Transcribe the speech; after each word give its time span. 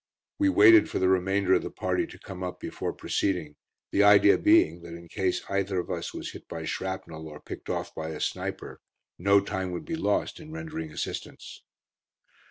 We 0.39 0.49
waited 0.49 0.89
for 0.89 0.97
the 0.97 1.07
remainder 1.09 1.53
of 1.53 1.61
the 1.61 1.69
party 1.69 2.07
to 2.07 2.17
come 2.17 2.41
up 2.41 2.59
before 2.59 2.91
proceeding, 2.91 3.55
the 3.91 4.01
idea 4.01 4.39
being 4.39 4.81
that 4.81 4.95
in 4.95 5.07
case 5.07 5.43
either 5.47 5.77
of 5.79 5.91
us 5.91 6.11
was 6.11 6.31
hit 6.31 6.47
by 6.47 6.65
shrapnel, 6.65 7.27
or 7.27 7.39
picked 7.39 7.69
off 7.69 7.93
by 7.93 8.09
a 8.09 8.19
sniper, 8.19 8.81
no 9.19 9.39
time 9.41 9.69
would 9.73 9.85
be 9.85 9.95
lost 9.95 10.39
in 10.39 10.51
rendering 10.51 10.89
assistance. 10.91 11.61